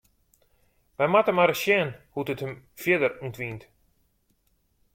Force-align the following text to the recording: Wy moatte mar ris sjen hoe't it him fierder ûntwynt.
Wy 0.97 1.05
moatte 1.11 1.33
mar 1.35 1.49
ris 1.51 1.61
sjen 1.63 1.89
hoe't 2.13 2.31
it 2.33 2.43
him 2.43 2.53
fierder 2.81 3.13
ûntwynt. 3.25 3.63